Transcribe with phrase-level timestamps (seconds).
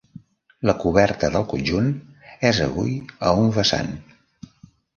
[0.69, 1.91] La coberta del conjunt
[2.51, 2.97] és avui
[3.29, 3.95] a un vessant.